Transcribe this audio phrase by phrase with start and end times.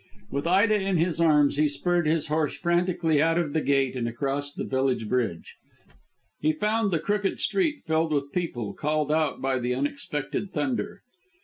[0.31, 4.07] With Ida in his arms he spurred his horse frantically out of the gate and
[4.07, 5.57] across the village bridge.
[6.39, 11.03] He found the crooked street filled with people, called out by the unexpected thunder.